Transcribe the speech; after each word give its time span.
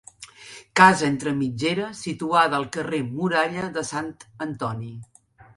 Casa 0.79 1.05
entre 1.09 1.33
mitgeres 1.41 2.01
situada 2.07 2.59
al 2.61 2.67
carrer 2.79 3.03
Muralla 3.13 3.71
de 3.77 3.87
Sant 3.93 4.11
Antoni. 4.49 4.93